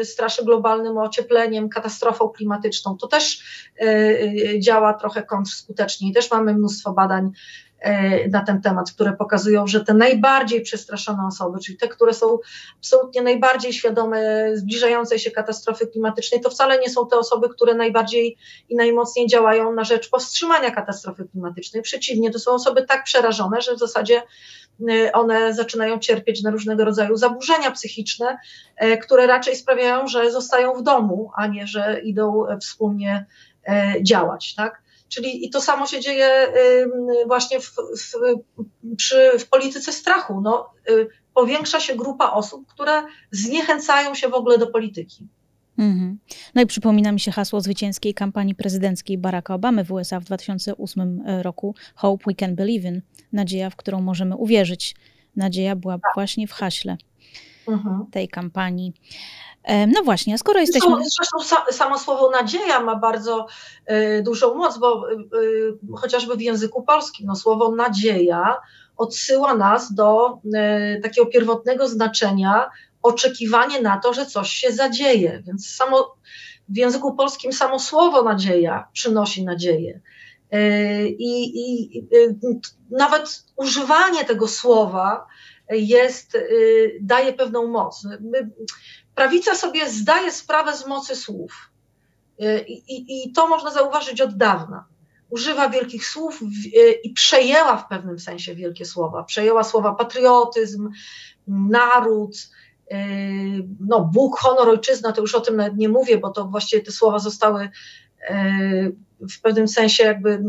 [0.00, 2.96] y, straszy globalnym ociepleniem, katastrofą klimatyczną.
[2.96, 3.42] To też
[4.58, 7.30] działa trochę kontrzskutecznie i też mamy mnóstwo badań
[8.30, 12.38] na ten temat, które pokazują, że te najbardziej przestraszone osoby, czyli te, które są
[12.78, 18.36] absolutnie najbardziej świadome zbliżającej się katastrofy klimatycznej, to wcale nie są te osoby, które najbardziej
[18.68, 21.82] i najmocniej działają na rzecz powstrzymania katastrofy klimatycznej.
[21.82, 24.22] Przeciwnie, to są osoby tak przerażone, że w zasadzie
[24.90, 28.38] e, one zaczynają cierpieć na różnego rodzaju zaburzenia psychiczne,
[28.76, 33.26] e, które raczej sprawiają, że zostają w domu, a nie, że idą wspólnie
[34.02, 34.54] działać.
[34.54, 34.83] Tak?
[35.14, 36.52] Czyli i to samo się dzieje
[37.26, 38.14] właśnie w, w,
[38.96, 40.40] przy, w polityce strachu.
[40.40, 45.28] No, y, powiększa się grupa osób, które zniechęcają się w ogóle do polityki.
[45.78, 46.18] Mhm.
[46.54, 51.22] No i przypomina mi się hasło zwycięskiej kampanii prezydenckiej Baracka Obamy w USA w 2008
[51.42, 54.94] roku Hope We Can Believe in, nadzieja, w którą możemy uwierzyć.
[55.36, 56.10] Nadzieja była tak.
[56.14, 56.96] właśnie w haśle
[57.68, 58.06] mhm.
[58.10, 58.92] tej kampanii.
[59.68, 60.96] No właśnie, skoro jesteśmy.
[60.96, 63.46] Zresztą samo słowo nadzieja ma bardzo
[63.90, 68.56] y, dużą moc, bo y, y, chociażby w języku polskim no, słowo nadzieja
[68.96, 70.38] odsyła nas do
[71.02, 72.70] takiego pierwotnego znaczenia
[73.02, 75.42] oczekiwanie na to, że coś się zadzieje.
[75.46, 76.16] Więc samo,
[76.68, 80.00] w języku polskim samo słowo nadzieja przynosi nadzieję.
[81.18, 82.08] I, i, i
[82.90, 85.26] nawet używanie tego słowa
[85.70, 86.38] jest,
[87.00, 88.04] daje pewną moc.
[88.20, 88.50] My,
[89.14, 91.70] prawica sobie zdaje sprawę z mocy słów.
[92.66, 94.84] I, i, I, to można zauważyć od dawna.
[95.30, 96.40] Używa wielkich słów
[97.04, 99.22] i przejęła w pewnym sensie wielkie słowa.
[99.22, 100.90] Przejęła słowa patriotyzm,
[101.46, 102.36] naród,
[103.80, 106.92] no, Bóg, honor, ojczyzna, to już o tym nawet nie mówię, bo to właściwie te
[106.92, 107.68] słowa zostały
[109.20, 110.42] w pewnym sensie jakby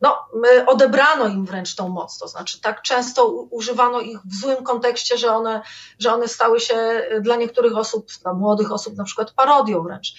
[0.00, 0.18] no,
[0.66, 5.32] odebrano im wręcz tą moc, to znaczy tak często używano ich w złym kontekście, że
[5.32, 5.62] one,
[5.98, 10.14] że one stały się dla niektórych osób, dla młodych osób na przykład parodią wręcz.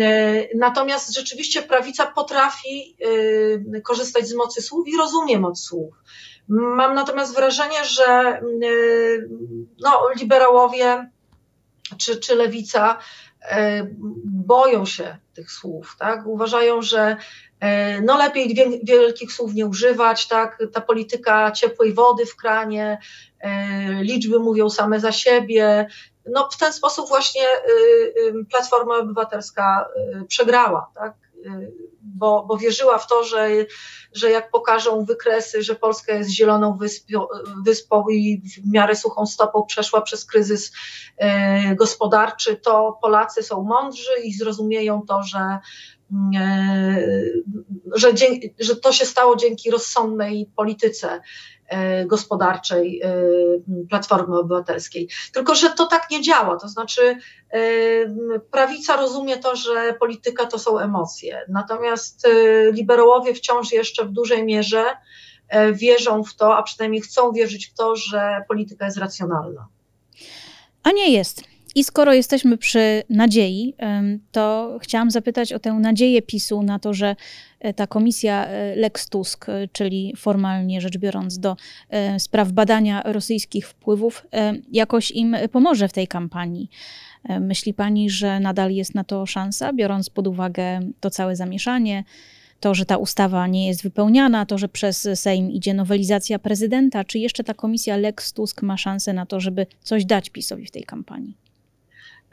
[0.00, 2.96] E, natomiast rzeczywiście prawica potrafi
[3.74, 5.94] e, korzystać z mocy słów i rozumie moc słów.
[6.48, 8.42] Mam natomiast wrażenie, że e,
[9.80, 11.10] no, liberałowie
[11.98, 12.98] czy, czy lewica
[14.24, 16.26] boją się tych słów, tak?
[16.26, 17.16] Uważają, że
[18.02, 22.98] no lepiej wielkich słów nie używać, tak, ta polityka ciepłej wody w kranie,
[23.40, 25.86] e, liczby mówią same za siebie.
[26.26, 29.88] No w ten sposób właśnie y, y, Platforma Obywatelska
[30.20, 31.14] y, przegrała, tak,
[32.02, 33.48] bo, bo wierzyła w to, że,
[34.12, 37.26] że jak pokażą wykresy, że Polska jest zieloną wyspą,
[37.64, 40.72] wyspą i w miarę suchą stopą przeszła przez kryzys
[41.16, 45.58] e, gospodarczy, to Polacy są mądrzy i zrozumieją to, że
[46.36, 47.04] E,
[47.94, 48.12] że,
[48.60, 51.20] że to się stało dzięki rozsądnej polityce
[51.68, 53.14] e, gospodarczej e,
[53.88, 55.08] Platformy Obywatelskiej.
[55.32, 56.56] Tylko, że to tak nie działa.
[56.56, 57.16] To znaczy,
[58.50, 62.28] prawica rozumie to, że polityka to są emocje, natomiast
[62.72, 64.84] liberałowie wciąż jeszcze w dużej mierze
[65.72, 69.66] wierzą w to, a przynajmniej chcą wierzyć w to, że polityka jest racjonalna.
[70.82, 71.51] A nie jest.
[71.74, 73.74] I skoro jesteśmy przy nadziei,
[74.32, 77.16] to chciałam zapytać o tę nadzieję PiSu na to, że
[77.60, 81.56] e, ta komisja e, Lex Tusk, e, czyli formalnie rzecz biorąc do
[82.18, 84.26] spraw badania rosyjskich wpływów,
[84.72, 86.70] jakoś im pomoże w tej kampanii.
[87.40, 92.04] Myśli pani, że nadal jest na to szansa, biorąc pod uwagę to całe zamieszanie?
[92.60, 97.18] to, że ta ustawa nie jest wypełniana, to, że przez Sejm idzie nowelizacja prezydenta, czy
[97.18, 100.82] jeszcze ta komisja Lex Tusk ma szansę na to, żeby coś dać PiSowi w tej
[100.82, 101.41] kampanii?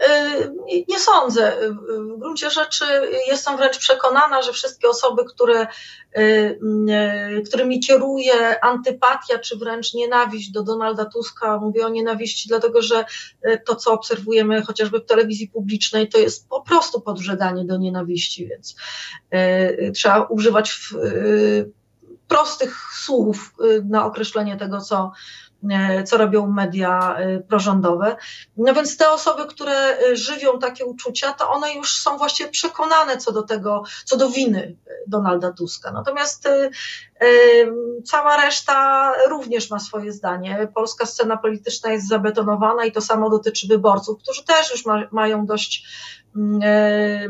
[0.08, 1.58] Y, nie sądzę.
[1.90, 2.86] W gruncie rzeczy
[3.28, 5.68] jestem wręcz przekonana, że wszystkie osoby, które,
[6.18, 6.60] y,
[7.40, 13.06] y, którymi kieruje antypatia czy wręcz nienawiść do Donalda Tuska, mówię o nienawiści, dlatego że
[13.66, 18.76] to, co obserwujemy chociażby w telewizji publicznej, to jest po prostu podżeganie do nienawiści, więc
[19.96, 20.80] trzeba używać
[22.28, 25.12] prostych słów na określenie tego, co,
[26.06, 28.16] co robią media e, prorządowe.
[28.58, 33.18] No więc te osoby, które e, żywią takie uczucia, to one już są właściwie przekonane
[33.18, 34.76] co do tego, co do winy
[35.08, 35.92] Donalda Tuska.
[35.92, 36.48] Natomiast
[38.06, 40.68] cała reszta również ma swoje zdanie.
[40.76, 45.46] Polska scena polityczna jest zabetonowana i to samo dotyczy wyborców, którzy też już ma, mają
[45.46, 45.88] dość
[46.36, 46.62] mm,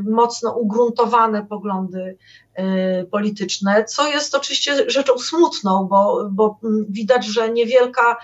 [0.10, 2.17] mocno ugruntowane poglądy
[2.60, 8.17] Y, polityczne, co jest oczywiście rzeczą smutną, bo, bo widać, że niewielka,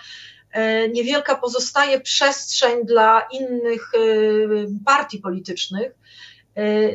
[0.58, 3.92] y, niewielka pozostaje przestrzeń dla innych
[4.86, 5.92] partii politycznych.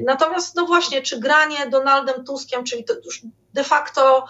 [0.06, 3.22] Natomiast, no właśnie, czy granie Donaldem Tuskiem, czyli to już
[3.54, 4.26] de facto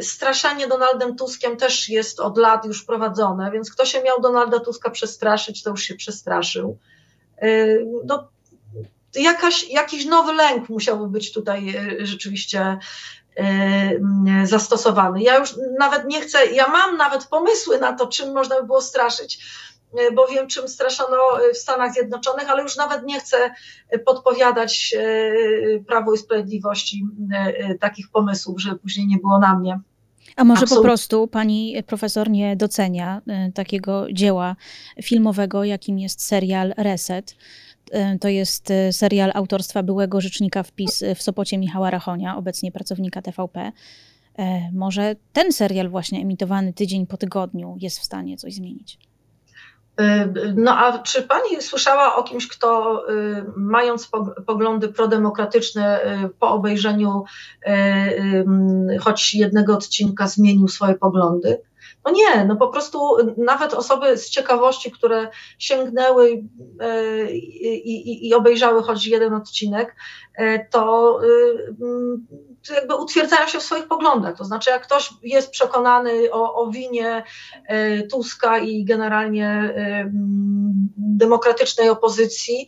[0.00, 4.90] straszenie Donaldem Tuskiem też jest od lat już prowadzone, więc kto się miał Donalda Tuska
[4.90, 6.78] przestraszyć, to już się przestraszył.
[8.04, 8.28] No,
[9.14, 12.78] jakaś, jakiś nowy lęk musiałby być tutaj e, rzeczywiście
[13.36, 15.22] e, zastosowany.
[15.22, 18.82] Ja już nawet nie chcę, ja mam nawet pomysły na to, czym można by było
[18.82, 19.38] straszyć,
[19.94, 21.16] e, bo wiem, czym straszono
[21.54, 23.36] w Stanach Zjednoczonych, ale już nawet nie chcę
[24.06, 24.96] podpowiadać
[25.86, 27.04] Prawo i Sprawiedliwości
[27.80, 29.80] takich pomysłów, żeby później nie było na mnie.
[30.36, 30.82] A może Absolutnie.
[30.82, 33.22] po prostu pani profesor nie docenia
[33.54, 34.56] takiego dzieła
[35.02, 37.34] filmowego, jakim jest serial Reset,
[37.90, 43.22] E, to jest e, serial autorstwa byłego rzecznika wpis w Sopocie Michała Rachonia, obecnie pracownika
[43.22, 43.72] TVP.
[44.38, 48.98] E, może ten serial właśnie emitowany tydzień po tygodniu jest w stanie coś zmienić?
[50.54, 53.02] No a czy pani słyszała o kimś, kto
[53.56, 54.10] mając
[54.46, 56.00] poglądy prodemokratyczne
[56.38, 57.24] po obejrzeniu
[59.00, 61.60] choć jednego odcinka zmienił swoje poglądy?
[62.06, 65.28] No nie, no po prostu nawet osoby z ciekawości, które
[65.58, 66.44] sięgnęły
[66.80, 69.96] e, i, i, i obejrzały choć jeden odcinek,
[70.34, 71.20] e, to,
[72.68, 74.36] to jakby utwierdzają się w swoich poglądach.
[74.36, 77.24] To znaczy, jak ktoś jest przekonany o, o winie
[77.66, 79.74] e, Tuska i generalnie
[80.96, 82.66] demokratycznej opozycji,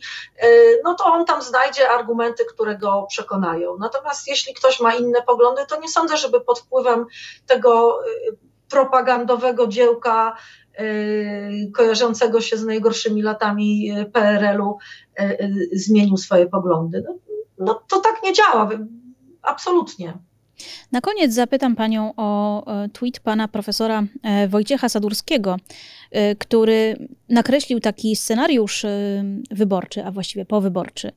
[0.83, 3.77] no to on tam znajdzie argumenty, które go przekonają.
[3.77, 7.05] Natomiast jeśli ktoś ma inne poglądy, to nie sądzę, żeby pod wpływem
[7.47, 7.99] tego
[8.69, 10.35] propagandowego dziełka
[10.79, 14.77] y, kojarzącego się z najgorszymi latami y, PRL-u
[15.19, 17.03] y, zmienił swoje poglądy.
[17.07, 17.15] No,
[17.57, 18.69] no to tak nie działa,
[19.41, 20.13] absolutnie.
[20.91, 25.57] Na koniec zapytam Panią o e, tweet pana profesora e, Wojciecha Sadurskiego,
[26.11, 28.85] e, który nakreślił taki scenariusz
[29.51, 31.11] wyborczy, a właściwie powyborczy,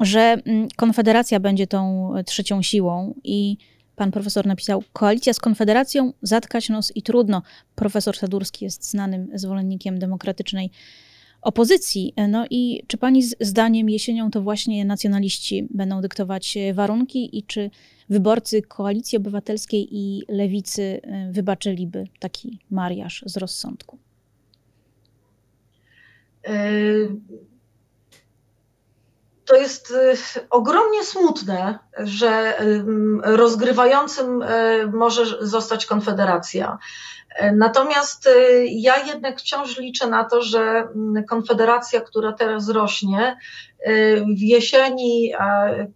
[0.00, 3.56] że mm, Konfederacja będzie tą trzecią siłą i
[4.00, 7.42] Pan profesor napisał: Koalicja z Konfederacją, zatkać nos i trudno.
[7.74, 10.70] Profesor Sadurski jest znanym zwolennikiem demokratycznej
[11.42, 12.14] opozycji.
[12.28, 17.70] No i czy pani zdaniem jesienią to właśnie nacjonaliści będą dyktować warunki i czy
[18.08, 23.98] wyborcy Koalicji Obywatelskiej i Lewicy y, wybaczyliby taki mariaż z rozsądku?
[29.50, 30.16] To jest y,
[30.50, 32.58] ogromnie smutne, że
[33.22, 34.46] rozgrywającym y,
[34.92, 36.78] może zostać Konfederacja.
[37.52, 43.36] Natomiast y, ja jednak wciąż liczę na to, że mm, Konfederacja, która teraz rośnie,
[43.88, 45.32] y, w jesieni,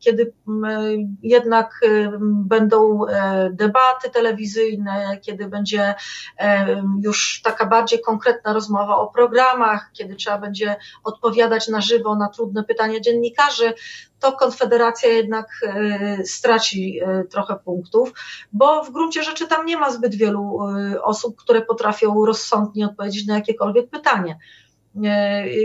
[0.01, 5.95] kiedy mm, jednak y, będą e, debaty telewizyjne, kiedy będzie
[6.39, 12.29] e, już taka bardziej konkretna rozmowa o programach, kiedy trzeba będzie odpowiadać na żywo na
[12.29, 13.73] trudne pytania dziennikarzy,
[14.21, 18.13] to Konfederacja jednak e, straci e, trochę punktów,
[18.53, 23.27] bo w gruncie rzeczy tam nie ma zbyt wielu e, osób, które potrafią rozsądnie odpowiedzieć
[23.27, 24.39] na jakiekolwiek pytanie.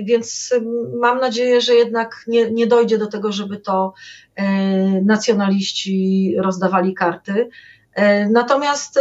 [0.03, 0.53] Więc
[0.99, 3.93] mam nadzieję, że jednak nie, nie dojdzie do tego, żeby to
[5.01, 7.49] nacjonaliści rozdawali karty.
[8.29, 8.99] Natomiast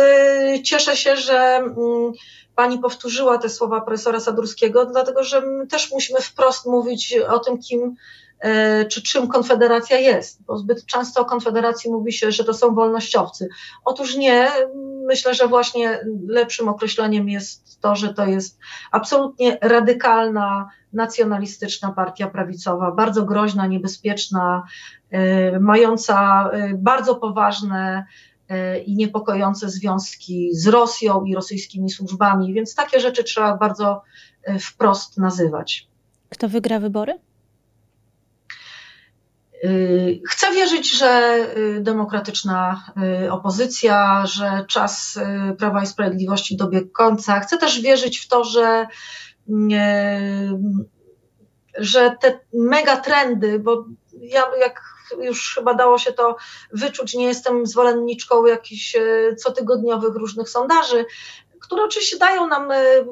[0.65, 2.13] cieszę się, że mm,
[2.55, 7.59] pani powtórzyła te słowa profesora Sadurskiego, dlatego że my też musimy wprost mówić o tym,
[7.59, 7.95] kim
[8.89, 13.49] czy czym Konfederacja jest, bo zbyt często o Konfederacji mówi się, że to są wolnościowcy.
[13.84, 14.49] Otóż nie,
[15.07, 18.59] myślę, że właśnie lepszym określeniem jest to, że to jest
[18.93, 24.62] absolutnie radykalna, nacjonalistyczna partia prawicowa, bardzo groźna, niebezpieczna,
[25.11, 28.05] e, mająca e, bardzo poważne
[28.86, 34.03] i niepokojące związki z Rosją i rosyjskimi służbami, więc takie rzeczy trzeba bardzo
[34.61, 35.89] wprost nazywać.
[36.28, 37.18] Kto wygra wybory?
[39.65, 42.85] Y, chcę wierzyć, że y, demokratyczna
[43.25, 45.19] y, opozycja, że czas
[45.59, 47.41] Prawa i Sprawiedliwości dobiegł końca.
[47.41, 48.87] Chcę też wierzyć w to, że,
[51.79, 53.85] że te megatrendy, bo
[54.21, 54.81] ja jak
[55.19, 56.37] już chyba dało się to
[56.73, 58.97] wyczuć, nie jestem zwolenniczką jakichś
[59.37, 61.05] cotygodniowych różnych sondaży,
[61.61, 63.05] które oczywiście dają nam e, e,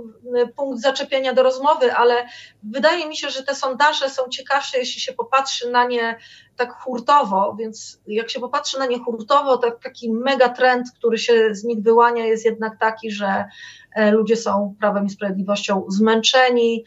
[0.57, 2.27] punkt zaczepienia do rozmowy, ale
[2.63, 6.19] wydaje mi się, że te sondaże są ciekawsze, jeśli się popatrzy na nie
[6.57, 11.55] tak hurtowo, więc jak się popatrzy na nie hurtowo, to taki mega trend, który się
[11.55, 13.45] z nich wyłania, jest jednak taki, że
[13.95, 16.85] e, ludzie są prawem i sprawiedliwością zmęczeni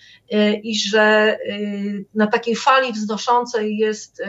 [0.63, 1.37] i że
[2.13, 4.21] na takiej fali wznoszącej jest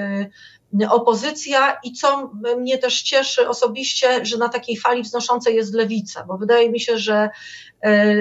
[0.91, 6.39] opozycja i co mnie też cieszy osobiście, że na takiej fali wznoszącej jest lewica, bo
[6.39, 7.31] wydaje mi się, że
[7.81, 8.15] e,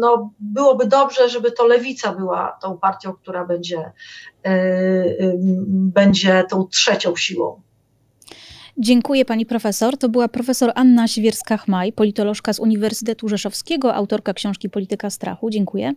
[0.00, 3.92] no, byłoby dobrze, żeby to lewica była tą partią, która będzie,
[4.46, 4.52] e,
[5.68, 7.60] będzie tą trzecią siłą.
[8.78, 9.96] Dziękuję pani profesor.
[9.96, 15.50] To była profesor Anna Siewierska-Chmaj, politolożka z Uniwersytetu Rzeszowskiego, autorka książki Polityka Strachu.
[15.50, 15.92] Dziękuję.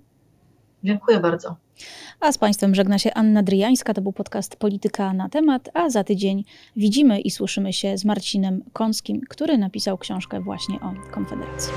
[0.83, 1.62] Dziękuję bardzo.
[2.19, 6.03] A z Państwem żegna się Anna Dryjańska, to był podcast Polityka na temat, a za
[6.03, 6.45] tydzień
[6.75, 11.73] widzimy i słyszymy się z Marcinem Kąskim, który napisał książkę właśnie o Konfederacji.